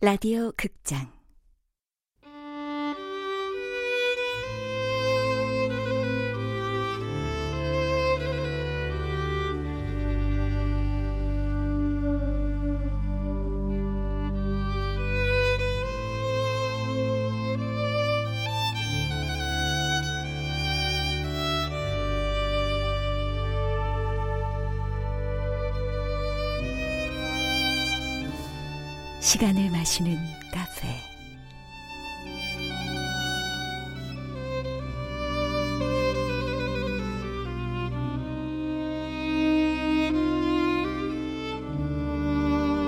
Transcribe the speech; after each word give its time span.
라디오 0.00 0.52
극장 0.56 1.17
시간을 29.20 29.70
마시는 29.70 30.16
카페. 30.52 30.88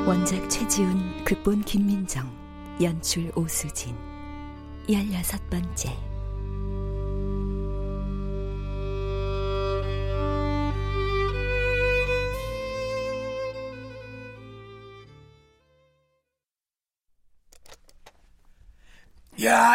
원작 0.06 0.48
최지훈 0.48 1.24
극본 1.24 1.62
김민정 1.62 2.30
연출 2.80 3.30
오수진. 3.36 3.94
열여섯 4.88 5.50
번째 5.50 6.09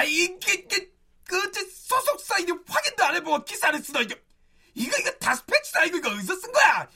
이게, 0.05 0.53
이게, 0.53 0.91
그, 1.27 1.51
저, 1.51 1.61
소속사 1.69 2.39
이게 2.39 2.53
확인도 2.67 3.03
안 3.03 3.15
해보고 3.15 3.43
기사를 3.45 3.77
쓰다, 3.79 4.01
이게. 4.01 4.21
이거, 4.73 4.97
이거 4.99 5.11
다 5.19 5.35
스패치다, 5.35 5.85
이거, 5.85 5.97
이거 5.97 6.09
어디서 6.11 6.35
쓴 6.35 6.51
거야? 6.51 6.89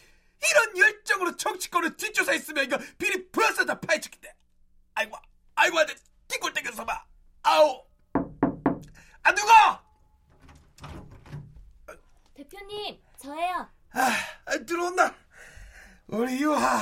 이런 0.50 0.78
열정으로 0.78 1.36
정치권을 1.36 1.98
뒷조사했으면, 1.98 2.66
이거 2.66 2.78
비리 2.98 3.30
부어서 3.32 3.66
다 3.66 3.80
파헤쳤겠대. 3.80 4.34
아이고, 4.96 5.18
아이고, 5.56 5.86
내 5.86 5.96
뒷골 6.28 6.54
땡겨서 6.54 6.86
봐. 6.86 7.06
아우. 7.44 7.84
아, 9.24 9.34
누가? 9.34 9.84
대표님, 12.36 13.02
저예요. 13.18 13.70
아, 13.92 14.12
아, 14.46 14.58
들어온다. 14.66 15.16
우리 16.08 16.42
유하, 16.42 16.82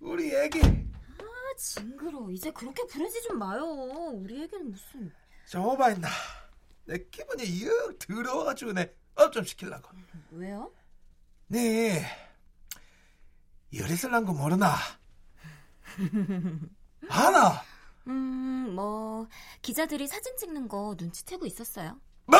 우리 0.00 0.34
애기. 0.34 0.60
아, 0.60 1.56
징그러. 1.56 2.30
이제 2.30 2.50
그렇게 2.52 2.84
부르지 2.86 3.22
좀 3.22 3.38
마요. 3.38 3.64
우리 3.64 4.42
애기는 4.44 4.70
무슨... 4.70 5.12
좀 5.50 5.64
오바했나. 5.64 6.08
내 6.84 6.98
기분이 7.10 7.64
영 7.66 7.98
더러워가지고 7.98 8.72
내 8.72 8.94
up 9.16 9.32
좀 9.32 9.42
시키려고. 9.44 9.90
왜요? 10.30 10.72
네, 11.48 12.06
열애설 13.74 14.12
난거 14.12 14.32
모르나? 14.32 14.76
하나? 17.08 17.62
음, 18.06 18.74
뭐 18.76 19.26
기자들이 19.62 20.06
사진 20.06 20.36
찍는 20.36 20.68
거 20.68 20.94
눈치채고 20.96 21.46
있었어요. 21.46 21.98
뭐? 22.26 22.38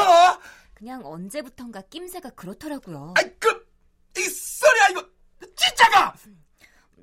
그냥 0.74 1.04
언제부턴가 1.04 1.82
낌새가 1.90 2.30
그렇더라고요. 2.30 3.14
아이, 3.16 3.34
그, 3.40 3.68
이 4.16 4.20
소리야, 4.22 4.88
이거, 4.92 5.08
진짜가! 5.56 6.14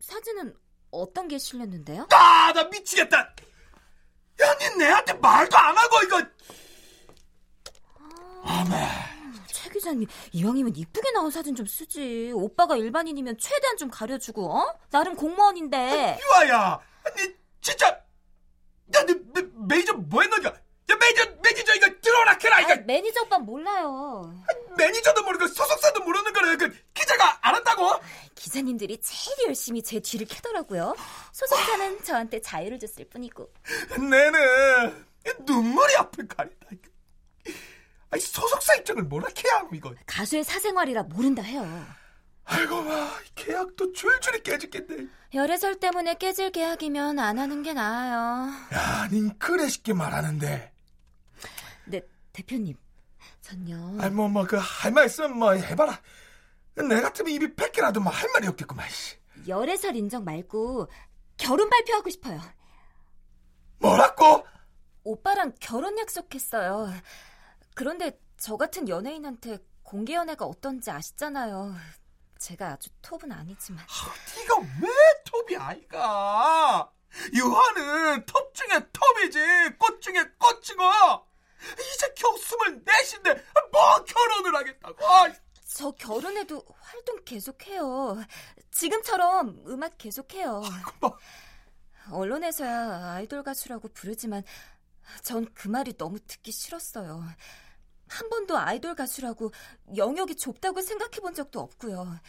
사진은 0.02 0.56
어떤 0.92 1.28
게 1.28 1.38
실렸는데요? 1.38 2.08
아, 2.14 2.54
나 2.54 2.64
미치겠다! 2.70 3.36
야, 4.42 4.54
니 4.60 4.78
내한테 4.78 5.14
말도 5.14 5.58
안 5.58 5.78
하고, 5.78 5.98
이거! 6.04 6.22
아메. 8.44 8.88
최 9.48 9.70
기자님, 9.70 10.08
이왕이면 10.34 10.76
이쁘게 10.76 11.12
나온 11.12 11.32
사진 11.32 11.56
좀 11.56 11.66
쓰지. 11.66 12.32
오빠가 12.36 12.76
일반인이면 12.76 13.38
최대한 13.40 13.78
좀 13.78 13.90
가려주고, 13.90 14.52
어? 14.58 14.76
나름 14.92 15.16
공무원인데. 15.16 16.20
유아야, 16.22 16.80
니 17.18 17.34
진짜, 17.62 17.88
야, 17.88 19.06
니, 19.06 19.14
니 19.14 19.48
매니저 19.68 19.94
뭐 19.94 20.22
했노냐? 20.22 20.50
야, 20.50 20.96
매니저, 21.00 21.26
매니저 21.44 21.76
이거 21.76 21.90
들어오라 22.02 22.38
캐라, 22.38 22.62
이거! 22.62 22.74
아, 22.74 22.76
매니저 22.86 23.22
오빠 23.24 23.40
몰라요. 23.40 24.34
매니저도 24.78 25.24
모르고 25.24 25.48
소속사도 25.48 26.04
모르는 26.04 26.34
거를 26.34 26.58
그 26.58 26.72
기자가 26.94 27.40
알았다고? 27.42 28.00
기자님들이 28.56 28.98
제일 29.02 29.48
열심히 29.48 29.82
제 29.84 30.00
뒤를 30.00 30.26
캐더라고요. 30.28 30.96
소속사는 31.34 32.04
저한테 32.04 32.40
자유를 32.40 32.80
줬을 32.80 33.04
뿐이고. 33.10 33.52
내는 34.00 35.06
눈물이 35.46 35.96
앞을 35.98 36.28
가린다. 36.30 36.68
아니, 38.12 38.22
소속사 38.22 38.76
입장을 38.76 39.04
뭐라 39.04 39.28
해야 39.44 39.60
하고 39.60 39.76
이거. 39.76 39.94
가수의 40.06 40.46
사생활이라 40.46 41.04
모른다 41.04 41.42
해요. 41.42 41.66
아이고 42.46 42.82
마 42.84 43.10
계약도 43.34 43.92
줄줄이 43.92 44.42
깨지겠네. 44.42 45.08
열애설 45.34 45.80
때문에 45.80 46.14
깨질 46.14 46.52
계약이면 46.52 47.20
안 47.20 47.40
하는 47.40 47.62
게 47.62 47.74
나아요. 47.74 48.54
야, 48.74 49.08
닌 49.12 49.38
그래 49.38 49.68
쉽게 49.68 49.92
말하는데. 49.94 50.72
네, 51.86 52.02
대표님. 52.32 52.76
전요. 53.42 53.98
아이 54.00 54.10
뭐뭐 54.12 54.46
그 54.46 54.58
할말 54.58 55.08
있으면 55.08 55.38
뭐 55.38 55.52
해봐라. 55.52 56.00
내 56.76 57.02
같으면 57.02 57.32
입이 57.32 57.56
뺏기라도 57.56 58.00
뭐 58.02 58.12
할 58.12 58.30
말이 58.34 58.48
없겠구만. 58.48 58.88
씨. 58.90 59.16
열애설 59.48 59.96
인정 59.96 60.24
말고 60.24 60.88
결혼 61.38 61.70
발표하고 61.70 62.10
싶어요. 62.10 62.42
뭐라고? 63.80 64.46
오빠랑 65.04 65.54
결혼 65.60 65.98
약속했어요. 66.00 66.92
그런데 67.76 68.20
저 68.38 68.58
같은 68.58 68.90
연예인한테 68.90 69.60
공개 69.84 70.16
연애가 70.16 70.46
어떤지 70.46 70.90
아시잖아요. 70.90 71.76
제가 72.40 72.70
아주 72.74 72.90
톱은 73.02 73.32
아니지만. 73.32 73.84
아, 73.88 74.14
네가 74.36 74.58
왜 74.82 74.90
톱이 75.26 75.56
아이가? 75.58 76.92
유하는 77.34 78.26
톱 78.26 78.54
중에 78.54 78.80
톱이지 78.92 79.40
꽃 79.78 80.02
중에 80.02 80.16
꽃이고 80.38 81.28
이제 81.94 82.14
겨우 82.18 82.38
스물넷인데 82.38 83.44
뭐 83.72 84.04
결혼을 84.04 84.56
하겠다고 84.56 85.06
아, 85.08 85.32
저 85.76 85.92
결혼해도 85.92 86.64
활동 86.80 87.18
계속해요. 87.26 88.24
지금처럼 88.72 89.62
음악 89.68 89.98
계속해요. 89.98 90.62
뭐. 91.02 91.18
언론에서야 92.12 93.16
아이돌 93.16 93.44
가수라고 93.44 93.90
부르지만 93.90 94.44
전 95.22 95.46
그 95.54 95.68
말이 95.68 95.92
너무 95.98 96.18
듣기 96.22 96.54
싫었어요. 96.54 97.22
한 98.08 98.30
번도 98.30 98.58
아이돌 98.58 98.96
가수라고 98.96 99.52
영역이 99.98 100.38
좁다고 100.38 100.82
생각해 100.82 101.20
본 101.20 101.34
적도 101.34 101.60
없고요. 101.60 102.22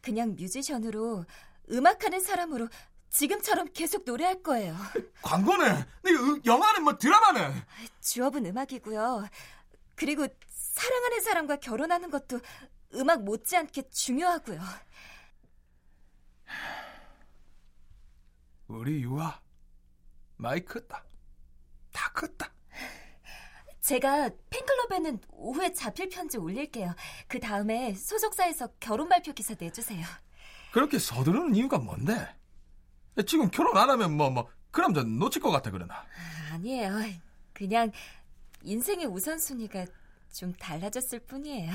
그냥 0.00 0.34
뮤지션으로 0.34 1.26
음악하는 1.70 2.20
사람으로 2.20 2.68
지금처럼 3.10 3.68
계속 3.74 4.04
노래할 4.06 4.42
거예요. 4.42 4.74
광고는 5.20 5.84
네, 6.02 6.12
으, 6.12 6.40
영화는 6.46 6.82
뭐 6.84 6.96
드라마는 6.96 7.52
주업은 8.00 8.46
음악이고요. 8.46 9.28
그리고 9.96 10.26
사랑하는 10.82 11.20
사람과 11.22 11.56
결혼하는 11.56 12.10
것도 12.10 12.40
음악 12.94 13.24
못지않게 13.24 13.90
중요하고요. 13.90 14.60
우리 18.68 19.02
유아 19.02 19.40
많이 20.36 20.64
컸다 20.64 21.04
다 21.92 22.12
컸다 22.12 22.52
제가 23.80 24.30
팬클럽에는 24.50 25.18
오후에 25.30 25.72
자필 25.72 26.10
편지 26.10 26.36
올릴게요. 26.36 26.94
그 27.26 27.40
다음에 27.40 27.94
소속사에서 27.94 28.68
결혼 28.78 29.08
발표 29.08 29.32
기사 29.32 29.54
내주세요. 29.58 30.04
그렇게 30.72 30.98
서두르는 30.98 31.54
이유가 31.56 31.78
뭔데? 31.78 32.36
지금 33.26 33.50
결혼 33.50 33.76
안 33.78 33.88
하면 33.90 34.16
뭐 34.16 34.30
뭐 34.30 34.46
그 34.70 34.82
남자 34.82 35.02
놓칠 35.02 35.40
것 35.40 35.50
같아 35.50 35.70
그러나 35.70 36.04
아니에요. 36.52 36.92
그냥 37.54 37.90
인생의 38.62 39.06
우선순위가 39.06 39.86
좀 40.32 40.52
달라졌을 40.54 41.20
뿐이에요. 41.20 41.72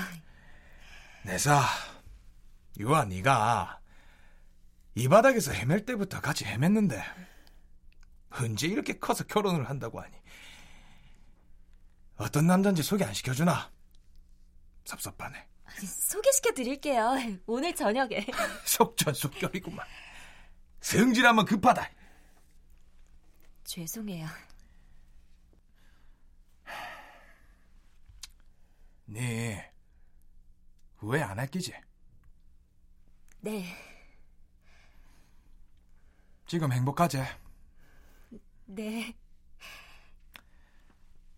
내사 1.25 1.61
유아 2.79 3.05
네가 3.05 3.79
이 4.95 5.07
바닥에서 5.07 5.51
헤맬 5.51 5.85
때부터 5.85 6.21
같이 6.21 6.43
헤맸는데 6.45 7.01
언제 8.31 8.67
이렇게 8.67 8.99
커서 8.99 9.23
결혼을 9.23 9.69
한다고 9.69 10.01
하니 10.01 10.15
어떤 12.17 12.47
남잔지 12.47 12.83
소개 12.83 13.03
안 13.03 13.13
시켜주나 13.13 13.71
섭섭하네 14.85 15.47
소개시켜 15.79 16.51
드릴게요. 16.53 17.15
오늘 17.47 17.73
저녁에. 17.73 18.25
속전속결이구만 18.65 19.85
성질하면 20.81 21.45
급하다 21.45 21.89
죄송해요. 23.63 24.27
네 29.05 29.71
후회 31.03 31.21
안할 31.21 31.47
끼지? 31.47 31.73
네. 33.41 33.75
지금 36.47 36.71
행복하지? 36.71 37.21
네. 38.67 39.13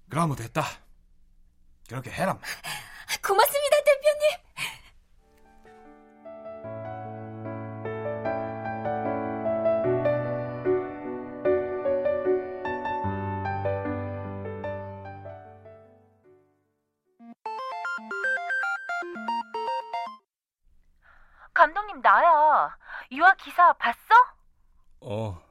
그럼 0.07 0.27
뭐 0.27 0.35
됐다. 0.35 0.63
그렇게 1.89 2.11
해라. 2.11 2.39
고맙습니다, 3.25 3.75
대표님. 3.83 4.44
유아 23.11 23.33
기사 23.35 23.73
봤어? 23.73 23.97
어, 25.01 25.41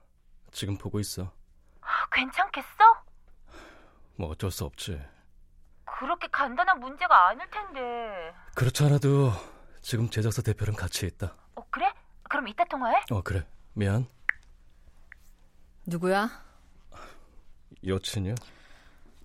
지금 0.52 0.76
보고 0.76 0.98
있어. 1.00 1.32
괜찮겠어? 2.12 2.68
뭐 4.16 4.30
어쩔 4.30 4.50
수 4.50 4.64
없지. 4.64 5.00
그렇게 5.84 6.28
간단한 6.28 6.80
문제가 6.80 7.28
아닐 7.28 7.48
텐데. 7.50 8.32
그렇지 8.54 8.84
않아도 8.84 9.30
지금 9.82 10.08
제작사 10.10 10.42
대표랑 10.42 10.76
같이 10.76 11.06
있다. 11.06 11.34
어 11.54 11.62
그래? 11.70 11.92
그럼 12.28 12.48
이따 12.48 12.64
통화해? 12.64 12.96
어, 13.10 13.22
그래. 13.22 13.46
미안. 13.74 14.06
누구야? 15.86 16.30
여친이요? 17.86 18.34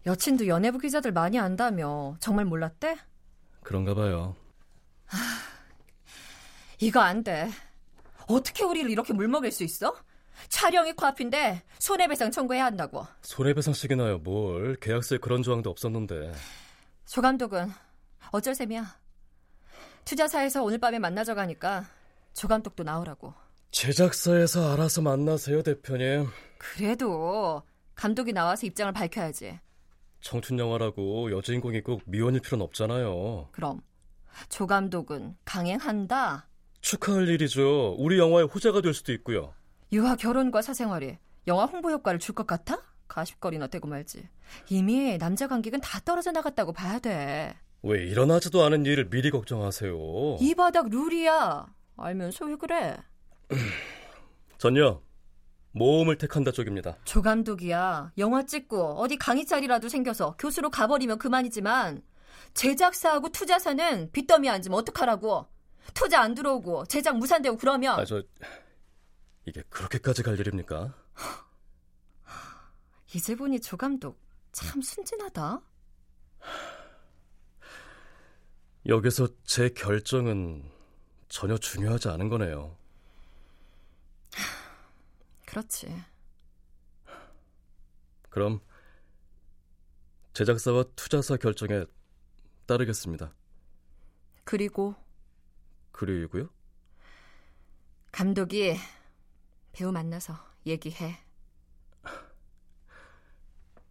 여친도 0.05 0.47
연예부 0.47 0.79
기자들 0.79 1.11
많이 1.11 1.39
안다며. 1.39 2.15
정말 2.19 2.45
몰랐대? 2.45 2.97
그런가 3.63 3.93
봐요. 3.93 4.35
이거 6.79 6.99
안 7.01 7.23
돼. 7.23 7.49
어떻게 8.29 8.63
우리를 8.63 8.89
이렇게 8.91 9.11
물먹일 9.11 9.51
수 9.51 9.63
있어? 9.63 9.95
촬영이 10.47 10.93
코앞인데 10.93 11.63
손해배상 11.79 12.31
청구해야 12.31 12.65
한다고. 12.65 13.05
손해배상식이나요, 13.21 14.19
뭘. 14.19 14.75
계약서에 14.75 15.17
그런 15.17 15.43
조항도 15.43 15.69
없었는데. 15.69 16.31
조 17.05 17.21
감독은 17.21 17.71
어쩔 18.31 18.53
셈이야. 18.55 18.85
투자사에서 20.05 20.63
오늘 20.63 20.77
밤에 20.77 20.99
만나자고 20.99 21.39
하니까 21.41 21.85
조 22.33 22.47
감독도 22.47 22.83
나오라고. 22.83 23.33
제작사에서 23.71 24.73
알아서 24.73 25.01
만나세요, 25.01 25.61
대표님. 25.63 26.27
그래도 26.57 27.63
감독이 27.95 28.31
나와서 28.31 28.65
입장을 28.67 28.93
밝혀야지. 28.93 29.59
청춘 30.21 30.59
영화라고 30.59 31.31
여주인공이 31.31 31.81
꼭 31.81 32.01
미혼일 32.05 32.41
필요는 32.41 32.63
없잖아요. 32.63 33.49
그럼 33.51 33.81
조 34.49 34.67
감독은 34.67 35.35
강행한다. 35.45 36.48
축하할 36.81 37.27
일이죠. 37.27 37.95
우리 37.97 38.17
영화의 38.19 38.47
호재가 38.47 38.81
될 38.81 38.93
수도 38.93 39.11
있고요. 39.13 39.53
유아 39.91 40.15
결혼과 40.15 40.61
사생활이 40.61 41.17
영화 41.47 41.65
홍보 41.65 41.89
효과를 41.91 42.19
줄 42.19 42.35
것 42.35 42.45
같아? 42.47 42.81
가십거리나 43.07 43.67
되고 43.67 43.87
말지. 43.87 44.27
이미 44.69 45.17
남자 45.17 45.47
관객은 45.47 45.81
다 45.81 45.99
떨어져 46.05 46.31
나갔다고 46.31 46.73
봐야 46.73 46.99
돼. 46.99 47.55
왜 47.81 48.05
일어나지도 48.05 48.63
않은 48.63 48.85
일을 48.85 49.09
미리 49.09 49.31
걱정하세요? 49.31 50.37
이 50.39 50.53
바닥 50.55 50.89
룰이야. 50.89 51.65
알면서 51.97 52.45
왜 52.45 52.55
그래? 52.55 52.97
전요. 54.59 55.01
모험을 55.71 56.17
택한다 56.17 56.51
쪽입니다. 56.51 56.97
조 57.05 57.21
감독이야. 57.21 58.11
영화 58.17 58.45
찍고 58.45 58.95
어디 58.99 59.17
강의 59.17 59.45
자리라도 59.45 59.87
생겨서 59.89 60.35
교수로 60.37 60.69
가버리면 60.69 61.17
그만이지만 61.19 62.01
제작사하고 62.53 63.29
투자사는 63.29 64.11
빚더미 64.11 64.49
앉으면 64.49 64.77
어떡하라고. 64.79 65.47
투자 65.93 66.21
안 66.21 66.33
들어오고 66.35 66.85
제작 66.85 67.17
무산되고 67.17 67.57
그러면 67.57 67.99
아, 67.99 68.05
저 68.05 68.21
이게 69.45 69.61
그렇게까지 69.69 70.23
갈 70.23 70.39
일입니까? 70.39 70.93
이제 73.13 73.35
보니 73.35 73.59
조 73.59 73.75
감독 73.75 74.19
참 74.51 74.81
순진하다. 74.81 75.61
여기서 78.85 79.27
제 79.43 79.69
결정은 79.69 80.63
전혀 81.27 81.57
중요하지 81.57 82.09
않은 82.09 82.29
거네요. 82.29 82.77
그렇지. 85.45 85.93
그럼 88.29 88.61
제작사와 90.33 90.85
투자사 90.95 91.37
결정에 91.37 91.85
따르겠습니다. 92.67 93.33
그리고 94.43 94.95
그리고요? 95.99 96.47
감독이 98.13 98.77
배우 99.73 99.91
만나서 99.91 100.33
얘기해. 100.65 101.17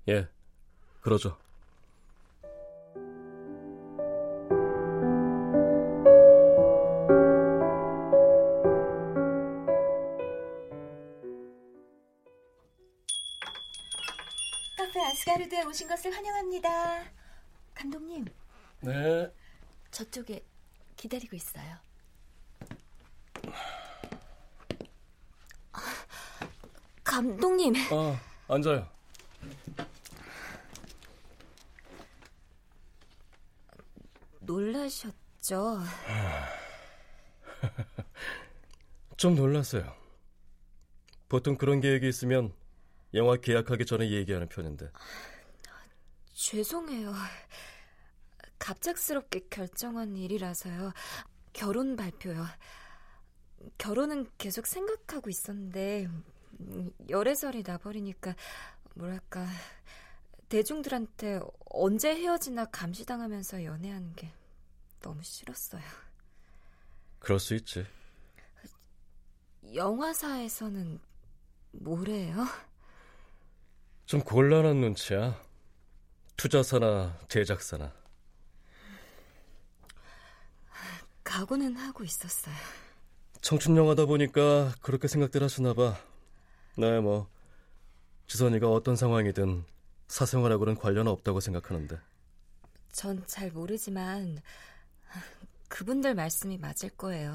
예, 0.09 0.27
그러죠. 1.03 1.37
카페 14.79 14.99
아스가르드에 14.99 15.63
오신 15.65 15.89
것을 15.89 16.11
환영합니다. 16.11 17.05
감독님, 17.75 18.25
네. 18.81 19.31
저쪽에 19.91 20.43
기다리고 20.97 21.37
있어요. 21.37 21.87
감독님, 27.05 27.75
아, 27.91 28.21
앉아요. 28.55 28.87
놀라셨죠? 34.41 35.79
좀 39.17 39.35
놀랐어요. 39.35 39.95
보통 41.29 41.56
그런 41.56 41.81
계획이 41.81 42.09
있으면 42.09 42.55
영화 43.15 43.37
계약하기 43.37 43.85
전에 43.85 44.11
얘기하는 44.11 44.49
편인데. 44.49 44.91
죄송해요. 46.33 47.12
갑작스럽게 48.59 49.47
결정한 49.50 50.17
일이라서요. 50.17 50.93
결혼 51.52 51.97
발표요. 51.97 52.47
결혼은 53.79 54.27
계속 54.38 54.67
생각하고 54.67 55.31
있었는데 55.31 56.09
음, 56.61 56.91
열애설이 57.09 57.62
나버리니까 57.67 58.35
뭐랄까 58.95 59.47
대중들한테 60.49 61.41
언제 61.67 62.15
헤어지나 62.15 62.67
감시당하면서 62.67 63.65
연애하는 63.65 64.12
게 64.15 64.33
너무 65.00 65.23
싫었어요. 65.23 65.83
그럴 67.19 67.38
수 67.38 67.55
있지. 67.55 67.87
영화사에서는 69.75 70.99
뭐래요? 71.73 72.47
좀 74.07 74.21
곤란한 74.21 74.77
눈치야. 74.81 75.38
투자사나 76.37 77.19
제작사나. 77.29 77.93
각오는 81.25 81.77
하고 81.77 82.05
있었어요. 82.05 82.55
청춘 83.40 83.76
영화다 83.76 84.07
보니까 84.07 84.75
그렇게 84.83 85.09
생각들 85.09 85.42
하시나 85.42 85.73
봐. 85.75 85.97
네, 86.76 87.00
뭐 87.00 87.28
지선이가 88.26 88.71
어떤 88.71 88.97
상황이든 88.97 89.64
사생활하고는 90.09 90.76
관련 90.76 91.09
없다고 91.09 91.40
생각하는데. 91.40 91.99
전 92.92 93.23
잘 93.26 93.50
모르지만 93.50 94.40
그분들 95.68 96.14
말씀이 96.14 96.59
맞을 96.59 96.90
거예요. 96.90 97.35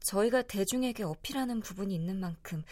저희가 0.00 0.42
대중에게 0.42 1.02
어필하는 1.02 1.60
부분이 1.60 1.94
있는 1.94 2.20
만큼 2.20 2.62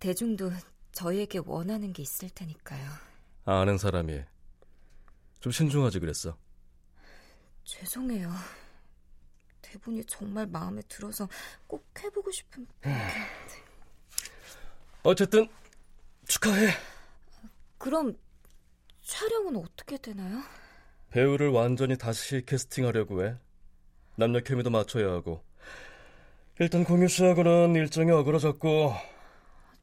대중도 0.00 0.50
저희에게 0.92 1.40
원하는 1.44 1.92
게 1.92 2.02
있을 2.02 2.30
테니까요. 2.30 2.88
아는 3.44 3.76
사람이 3.76 4.22
좀 5.40 5.52
신중하지 5.52 5.98
그랬어. 6.00 6.36
죄송해요. 7.64 8.32
대본이 9.74 10.04
정말 10.04 10.46
마음에 10.46 10.80
들어서 10.88 11.28
꼭 11.66 11.84
해보고 11.98 12.30
싶은 12.30 12.66
어쨌든 15.02 15.48
축하해. 16.28 16.70
그럼 17.78 18.16
촬영은 19.02 19.56
어떻게 19.56 19.98
되나요? 19.98 20.42
배우를 21.10 21.48
완전히 21.48 21.98
다시 21.98 22.44
캐스팅하려고 22.46 23.24
해. 23.24 23.36
남녀 24.16 24.40
케미도 24.40 24.70
맞춰야 24.70 25.10
하고. 25.12 25.44
일단 26.60 26.84
공유 26.84 27.08
씨하고는 27.08 27.74
일정이 27.74 28.12
어그러졌고 28.12 28.94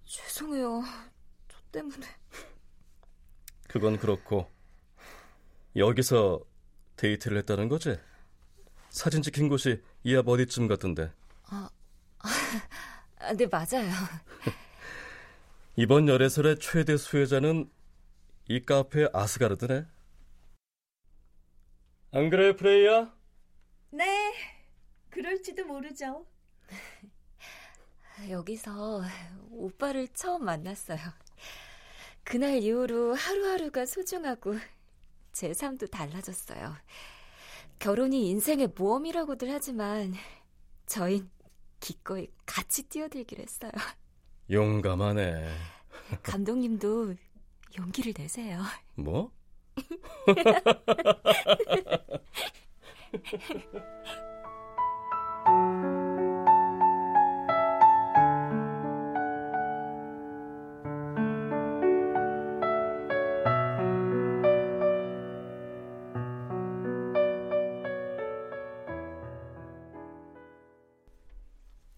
죄송해요. 0.06 0.84
저 1.50 1.58
때문에. 1.74 2.08
그건 3.68 3.98
그렇고 3.98 4.50
여기서 5.76 6.40
데이트를 6.96 7.38
했다는 7.40 7.68
거지? 7.68 7.98
사진 8.92 9.22
찍힌 9.22 9.48
곳이 9.50 9.82
이 10.04 10.16
앞 10.16 10.28
어디쯤 10.28 10.68
같던데 10.68 11.12
아, 13.20 13.34
네, 13.36 13.46
맞아요. 13.48 13.90
이번 15.76 16.08
열애설의 16.08 16.60
최대 16.60 16.98
수혜자는 16.98 17.70
이 18.48 18.66
카페 18.66 19.08
아스가르드네. 19.14 19.86
안 22.14 22.30
그래요, 22.30 22.56
프레이야? 22.56 23.14
네, 23.92 24.34
그럴지도 25.10 25.66
모르죠. 25.66 26.26
여기서 28.30 29.04
오빠를 29.52 30.08
처음 30.10 30.46
만났어요. 30.46 31.00
그날 32.24 32.56
이후로 32.58 33.16
하루하루가 33.16 33.86
소중하고 33.86 34.56
제 35.32 35.54
삶도 35.54 35.88
달라졌어요. 35.88 36.76
결혼이 37.82 38.30
인생의 38.30 38.70
모험이라고들 38.78 39.52
하지만 39.52 40.14
저흰 40.86 41.28
기꺼이 41.80 42.28
같이 42.46 42.84
뛰어들기로 42.84 43.42
했어요. 43.42 43.72
용감하네. 44.52 45.50
감독님도 46.22 47.16
용기를 47.80 48.14
내세요. 48.16 48.62
뭐? 48.94 49.32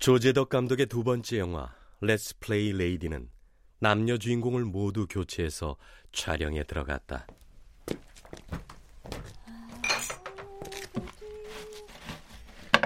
조제덕 0.07 0.49
감독의 0.49 0.87
두 0.87 1.01
번째 1.05 1.39
영화 1.39 1.73
Let's 2.01 2.37
Play 2.41 2.73
Lady는 2.73 3.29
남녀 3.79 4.17
주인공을 4.17 4.65
모두 4.65 5.07
교체해서 5.07 5.77
촬영에 6.11 6.63
들어갔다. 6.63 7.25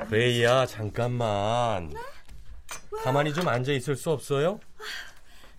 프레이야, 0.07 0.67
잠깐만. 0.67 1.91
가만히 3.03 3.33
좀 3.33 3.47
앉아 3.47 3.71
있을 3.71 3.95
수 3.95 4.11
없어요? 4.11 4.59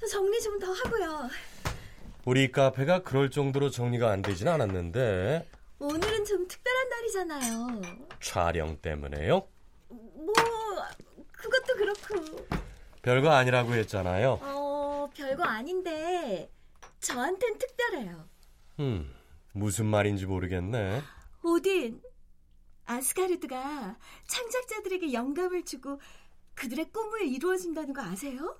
정리 0.08 0.40
좀 0.40 0.60
더 0.60 0.70
하고요. 0.70 1.28
우리 2.24 2.52
카페가 2.52 3.02
그럴 3.02 3.30
정도로 3.30 3.70
정리가 3.70 4.12
안 4.12 4.22
되진 4.22 4.46
않았는데 4.46 5.48
오늘은 5.80 6.24
좀 6.24 6.46
특별한 6.46 6.88
날이잖아요. 6.88 7.82
촬영 8.20 8.76
때문에요? 8.78 9.48
뭐 9.88 10.34
그것도 11.32 11.74
그렇고 11.76 12.46
별거 13.08 13.30
아니라고 13.30 13.72
했잖아요. 13.72 14.38
어 14.42 15.08
별거 15.14 15.42
아닌데 15.42 16.50
저한텐 17.00 17.56
특별해요. 17.56 18.28
음, 18.80 19.10
무슨 19.52 19.86
말인지 19.86 20.26
모르겠네. 20.26 21.00
오딘 21.42 22.02
아스가르드가 22.84 23.96
창작자들에게 24.26 25.14
영감을 25.14 25.64
주고 25.64 25.98
그들의 26.52 26.90
꿈을 26.92 27.22
이루어진다는 27.28 27.94
거 27.94 28.02
아세요? 28.02 28.58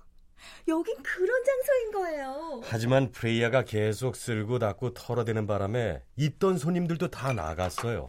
여긴 0.67 0.97
그런 1.03 1.45
장소인 1.45 1.93
거예요. 1.93 2.61
하지만 2.65 3.11
프레이야가 3.11 3.65
계속 3.65 4.17
쓸고 4.17 4.61
닫고 4.61 4.95
털어대는 4.95 5.47
바람에 5.47 6.03
있던 6.17 6.57
손님들도 6.57 7.09
다 7.09 7.35
나갔어요. 7.35 8.09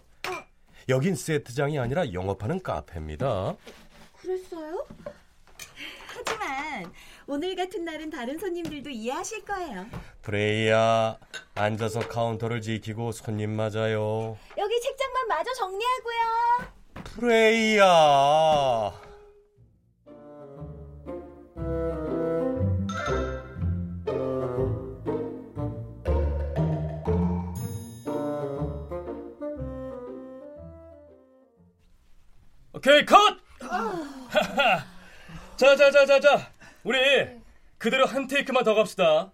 여긴 0.88 1.16
세트장이 1.16 1.78
아니라 1.80 2.14
영업하는 2.14 2.64
카페입니다. 2.64 3.58
그랬어요? 4.22 4.86
하지만 6.80 6.94
오늘 7.28 7.56
같은 7.56 7.84
날은 7.84 8.10
다른 8.10 8.38
손님들도 8.40 8.90
이해하실 8.90 9.44
거예요. 9.46 9.86
프레이야, 10.22 11.18
앉아서 11.56 12.00
카운터를 12.08 12.62
지키고 12.62 13.12
손님 13.12 13.52
맞아요. 13.52 14.38
여기 14.58 14.82
책장만 14.82 15.28
마저 15.28 15.54
정리하고요. 15.54 16.80
프레이야. 17.04 18.94
오케이 32.72 33.06
컷! 33.06 33.38
자자자자자 35.58 36.59
우리 36.84 36.98
그대로 37.78 38.06
한 38.06 38.28
테이크만 38.28 38.64
더 38.64 38.74
갑시다 38.76 39.32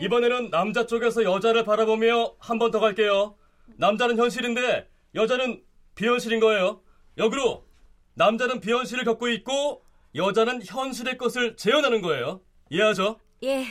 이번에는 0.00 0.50
남자 0.50 0.86
쪽에서 0.86 1.24
여자를 1.24 1.64
바라보며 1.64 2.34
한 2.38 2.58
번 2.58 2.70
더 2.70 2.80
갈게요 2.80 3.36
남자는 3.76 4.18
현실인데 4.18 4.88
여자는 5.14 5.62
비현실인 5.94 6.40
거예요 6.40 6.82
역으로 7.18 7.66
남자는 8.14 8.60
비현실을 8.60 9.04
겪고 9.04 9.28
있고 9.30 9.84
여자는 10.14 10.62
현실의 10.64 11.16
것을 11.18 11.56
재현하는 11.56 12.02
거예요 12.02 12.42
이해하죠? 12.70 13.18
예. 13.44 13.64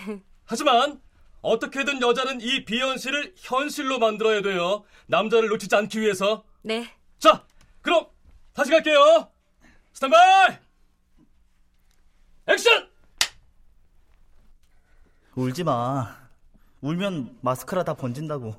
하지만 0.46 1.02
어떻게든 1.42 2.02
여자는 2.02 2.42
이 2.42 2.66
비현실을 2.66 3.34
현실로 3.38 4.00
만들어야 4.00 4.42
돼요 4.42 4.84
남자를 5.08 5.50
놓치지 5.50 5.76
않기 5.76 6.02
위해서 6.02 6.44
네. 6.64 6.88
자, 7.20 7.44
그럼 7.82 8.08
다시 8.54 8.70
갈게요. 8.72 9.32
스탠바이! 9.94 10.56
액션! 12.48 12.90
울지 15.36 15.64
마. 15.64 16.18
울면 16.82 17.38
마스카라 17.42 17.84
다 17.84 17.94
번진다고. 17.94 18.54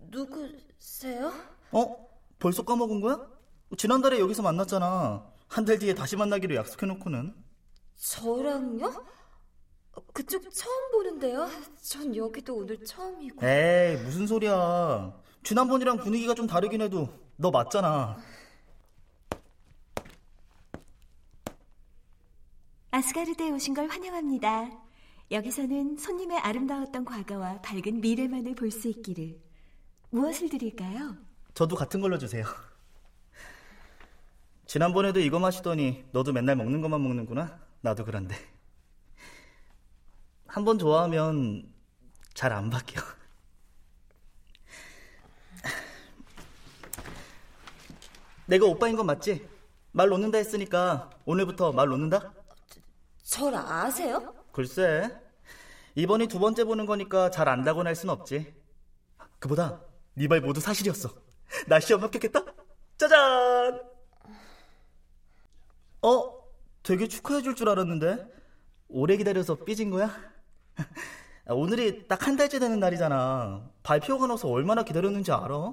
누구세요? 0.00 1.32
어? 1.72 1.96
벌써 2.38 2.62
까먹은 2.64 3.00
거야? 3.00 3.18
지난달에 3.76 4.20
여기서 4.20 4.42
만났잖아. 4.42 5.26
한 5.48 5.64
달 5.64 5.78
뒤에 5.78 5.94
다시 5.94 6.16
만나기로 6.16 6.54
약속해놓고는. 6.54 7.34
저랑요? 7.96 9.04
그쪽 10.14 10.42
처음 10.50 10.90
보는데요. 10.92 11.48
전 11.82 12.14
여기도 12.16 12.56
오늘 12.56 12.82
처음이고. 12.84 13.44
에이, 13.46 13.96
무슨 14.02 14.26
소리야. 14.26 15.12
지난번이랑 15.44 15.98
분위기가 15.98 16.34
좀 16.34 16.46
다르긴 16.46 16.80
해도 16.80 17.08
너 17.36 17.50
맞잖아. 17.50 18.16
아스가르드에 22.92 23.50
오신 23.50 23.72
걸 23.74 23.88
환영합니다. 23.88 24.70
여기서는 25.30 25.96
손님의 25.96 26.38
아름다웠던 26.38 27.06
과거와 27.06 27.62
밝은 27.62 28.02
미래만을 28.02 28.54
볼 28.54 28.70
수 28.70 28.86
있기를. 28.88 29.40
무엇을 30.10 30.50
드릴까요? 30.50 31.16
저도 31.54 31.74
같은 31.74 32.02
걸로 32.02 32.18
주세요. 32.18 32.44
지난번에도 34.66 35.20
이거 35.20 35.38
마시더니 35.38 36.04
너도 36.12 36.32
맨날 36.34 36.54
먹는 36.56 36.82
것만 36.82 37.02
먹는구나? 37.02 37.58
나도 37.80 38.04
그런데. 38.04 38.36
한 40.46 40.66
번 40.66 40.78
좋아하면 40.78 41.72
잘 42.34 42.52
안 42.52 42.68
바뀌어. 42.68 43.00
내가 48.46 48.66
오빠인 48.66 48.96
건 48.96 49.06
맞지? 49.06 49.48
말 49.92 50.08
놓는다 50.08 50.38
했으니까 50.38 51.10
오늘부터 51.24 51.72
말 51.72 51.88
놓는다? 51.88 52.32
절 53.32 53.54
아세요? 53.54 54.34
글쎄. 54.52 55.10
이번이 55.94 56.26
두 56.26 56.38
번째 56.38 56.64
보는 56.64 56.84
거니까 56.84 57.30
잘 57.30 57.48
안다고는 57.48 57.88
할 57.88 57.94
순 57.96 58.10
없지. 58.10 58.54
그보다 59.38 59.80
네 60.14 60.26
말 60.28 60.42
모두 60.42 60.60
사실이었어. 60.60 61.08
나 61.66 61.80
시험 61.80 62.02
합격했다? 62.02 62.44
짜잔! 62.98 63.80
어? 66.02 66.42
되게 66.82 67.08
축하해 67.08 67.40
줄 67.40 67.54
줄 67.54 67.70
알았는데 67.70 68.30
오래 68.88 69.16
기다려서 69.16 69.54
삐진 69.64 69.88
거야? 69.90 70.10
아, 71.46 71.54
오늘이 71.54 72.06
딱 72.08 72.26
한 72.26 72.36
달째 72.36 72.58
되는 72.58 72.78
날이잖아. 72.80 73.66
발표가 73.82 74.26
나서 74.26 74.48
얼마나 74.48 74.82
기다렸는지 74.82 75.32
알아? 75.32 75.72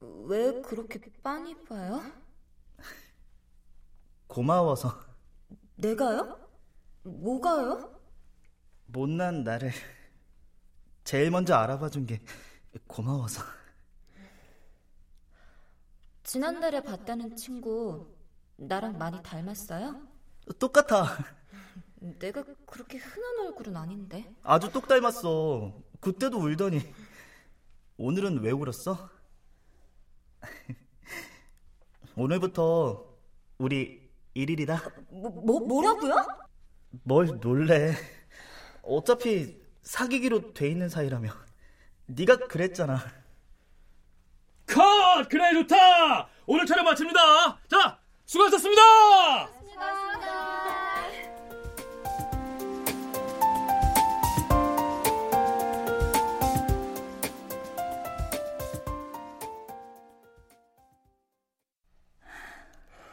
왜 0.00 0.60
그렇게 0.62 0.98
빤히 1.22 1.54
봐요? 1.66 2.02
고마워서 4.28 4.98
내가요? 5.76 6.38
뭐가요? 7.02 7.98
못난 8.86 9.44
나를 9.44 9.72
제일 11.04 11.30
먼저 11.30 11.54
알아봐 11.54 11.88
준 11.90 12.06
게 12.06 12.20
고마워서. 12.86 13.42
지난달에 16.22 16.82
봤다는 16.82 17.36
친구 17.36 18.14
나랑 18.56 18.98
많이 18.98 19.22
닮았어요? 19.22 20.06
똑같아. 20.58 21.06
내가 22.18 22.44
그렇게 22.66 22.98
흔한 22.98 23.46
얼굴은 23.46 23.76
아닌데. 23.76 24.30
아주 24.42 24.70
똑 24.70 24.86
닮았어. 24.86 25.72
그때도 26.00 26.38
울더니. 26.38 26.80
오늘은 27.96 28.40
왜 28.42 28.50
울었어? 28.50 29.08
오늘부터 32.16 33.06
우리 33.58 34.07
1일이다. 34.38 34.92
뭐, 35.10 35.30
뭐 35.30 35.60
뭐라고요? 35.60 36.14
뭘 37.02 37.38
놀래. 37.40 37.94
어차피 38.82 39.60
사귀기로 39.82 40.54
돼 40.54 40.68
있는 40.68 40.88
사이라며. 40.88 41.30
네가 42.06 42.46
그랬잖아. 42.46 42.98
컷! 44.66 45.28
그래 45.28 45.52
좋다! 45.54 46.28
오늘 46.46 46.66
촬영 46.66 46.84
마칩니다! 46.84 47.20
자, 47.68 47.98
수고하셨습니다! 48.26 48.82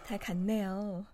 다 0.06 0.18
갔네요. 0.20 1.06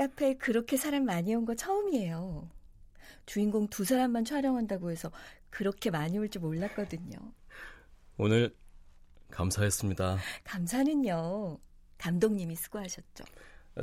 카페에 0.00 0.34
그렇게 0.38 0.76
사람 0.78 1.04
많이 1.04 1.34
온 1.34 1.44
거 1.44 1.54
처음이에요. 1.54 2.48
주인공 3.26 3.68
두 3.68 3.84
사람만 3.84 4.24
촬영한다고 4.24 4.90
해서 4.90 5.12
그렇게 5.50 5.90
많이 5.90 6.16
올 6.18 6.28
줄 6.30 6.40
몰랐거든요. 6.40 7.18
오늘 8.16 8.56
감사했습니다. 9.30 10.18
감사는요. 10.44 11.58
감독님이 11.98 12.56
수고하셨죠. 12.56 13.24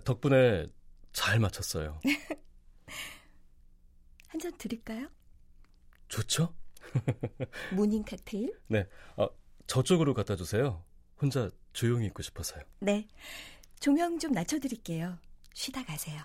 덕분에 0.04 0.66
잘 1.14 1.40
마쳤어요. 1.40 2.00
한 4.30 4.40
잔 4.42 4.52
드릴까요? 4.58 5.08
좋죠? 6.10 6.54
무닝 7.74 8.04
칵테일? 8.04 8.60
네, 8.68 8.88
어, 9.18 9.28
저쪽으로 9.68 10.14
갖다 10.14 10.36
주세요. 10.36 10.84
혼자 11.22 11.50
조용히 11.74 12.08
있고 12.08 12.22
싶어서요. 12.24 12.62
네. 12.80 13.08
조명 13.80 14.18
좀 14.20 14.32
낮춰드릴게요. 14.32 15.18
쉬다 15.58 15.84
가세요. 15.84 16.22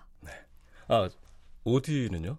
아, 0.89 1.09
오디는요? 1.65 2.37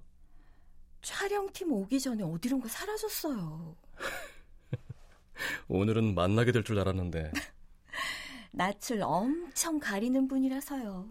촬영팀 1.01 1.73
오기 1.73 1.99
전에 1.99 2.23
어디론가 2.23 2.69
사라졌어요. 2.69 3.75
오늘은 5.69 6.13
만나게 6.13 6.51
될 6.51 6.63
줄 6.63 6.77
알았는데 6.79 7.31
낯을 8.53 9.01
엄청 9.01 9.79
가리는 9.79 10.27
분이라서요. 10.27 11.09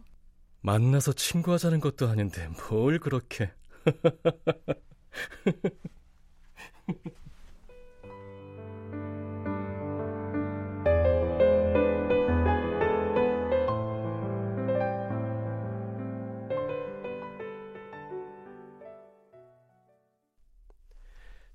만나서 0.60 1.14
친구하자는 1.14 1.80
것도 1.80 2.06
아닌데 2.08 2.48
뭘 2.70 3.00
그렇게 3.00 3.50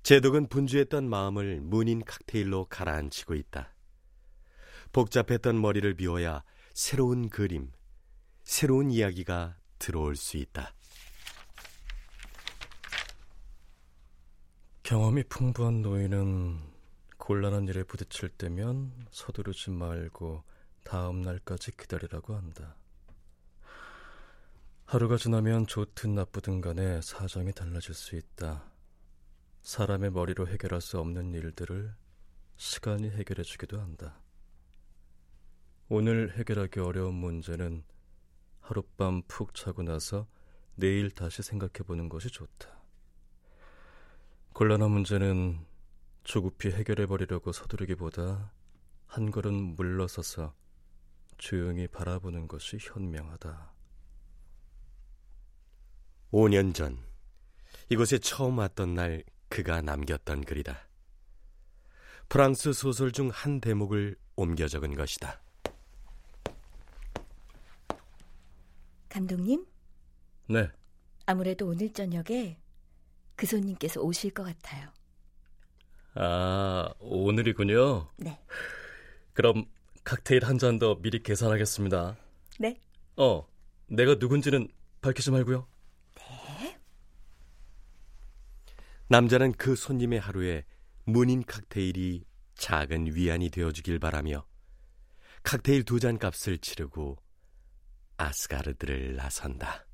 제독은 0.08 0.46
분주했던 0.46 1.06
마음을 1.06 1.60
문인 1.60 2.02
칵테일로 2.02 2.68
가라앉히고 2.70 3.34
있다. 3.34 3.74
복잡했던 4.90 5.60
머리를 5.60 5.92
비워야 5.96 6.44
새로운 6.72 7.28
그림, 7.28 7.70
새로운 8.42 8.90
이야기가 8.90 9.58
들어올 9.78 10.16
수 10.16 10.38
있다. 10.38 10.72
경험이 14.82 15.24
풍부한 15.24 15.82
노인은 15.82 16.58
곤란한 17.18 17.68
일에 17.68 17.82
부딪힐 17.82 18.30
때면 18.30 19.08
서두르지 19.10 19.72
말고 19.72 20.42
다음 20.84 21.20
날까지 21.20 21.76
기다리라고 21.76 22.34
한다. 22.34 22.78
하루가 24.86 25.18
지나면 25.18 25.66
좋든 25.66 26.14
나쁘든 26.14 26.62
간에 26.62 27.02
사정이 27.02 27.52
달라질 27.52 27.92
수 27.92 28.16
있다. 28.16 28.77
사람의 29.68 30.12
머리로 30.12 30.48
해결할 30.48 30.80
수 30.80 30.98
없는 30.98 31.34
일들을 31.34 31.94
시간이 32.56 33.10
해결해 33.10 33.42
주기도 33.42 33.78
한다. 33.78 34.18
오늘 35.90 36.34
해결하기 36.38 36.80
어려운 36.80 37.12
문제는 37.16 37.84
하룻밤 38.60 39.24
푹 39.28 39.54
자고 39.54 39.82
나서 39.82 40.26
내일 40.74 41.10
다시 41.10 41.42
생각해 41.42 41.84
보는 41.86 42.08
것이 42.08 42.30
좋다. 42.30 42.80
곤란한 44.54 44.90
문제는 44.90 45.66
조급히 46.24 46.70
해결해 46.70 47.04
버리려고 47.04 47.52
서두르기보다 47.52 48.50
한 49.04 49.30
걸음 49.30 49.76
물러서서 49.76 50.54
조용히 51.36 51.86
바라보는 51.88 52.48
것이 52.48 52.78
현명하다. 52.80 53.70
5년 56.32 56.72
전 56.72 56.96
이곳에 57.90 58.16
처음 58.16 58.56
왔던 58.56 58.94
날 58.94 59.24
그가 59.48 59.80
남겼던 59.82 60.44
글이다. 60.44 60.86
프랑스 62.28 62.72
소설 62.72 63.12
중 63.12 63.30
한 63.30 63.60
대목을 63.60 64.16
옮겨 64.36 64.68
적은 64.68 64.94
것이다. 64.94 65.40
감독님, 69.08 69.66
네, 70.48 70.70
아무래도 71.26 71.66
오늘 71.68 71.92
저녁에 71.92 72.58
그 73.36 73.46
손님께서 73.46 74.00
오실 74.02 74.32
것 74.32 74.44
같아요. 74.44 74.90
아, 76.14 76.90
오늘이군요. 77.00 78.08
네. 78.18 78.38
그럼 79.32 79.64
칵테일 80.04 80.44
한 80.44 80.58
잔 80.58 80.78
더 80.78 80.96
미리 81.00 81.22
계산하겠습니다. 81.22 82.16
네. 82.60 82.80
어, 83.16 83.46
내가 83.86 84.16
누군지는 84.16 84.68
밝히지 85.00 85.30
말고요. 85.30 85.66
남자는 89.08 89.52
그 89.52 89.74
손님의 89.74 90.20
하루에 90.20 90.64
문인 91.04 91.42
칵테일이 91.42 92.24
작은 92.56 93.14
위안이 93.14 93.48
되어주길 93.50 93.98
바라며 93.98 94.46
칵테일 95.42 95.84
두 95.84 95.98
잔 95.98 96.18
값을 96.18 96.58
치르고 96.58 97.16
아스가르드를 98.18 99.16
나선다. 99.16 99.87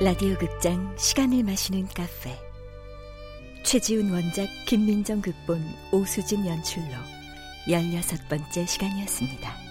라디오 0.00 0.36
극장 0.38 0.94
시간을 0.96 1.42
마시는 1.42 1.88
카페 1.88 2.38
최지훈 3.64 4.12
원작 4.12 4.46
김민정 4.64 5.20
극본 5.20 5.60
오수진 5.90 6.46
연출로 6.46 6.86
16번째 7.66 8.64
시간이었습니다. 8.64 9.67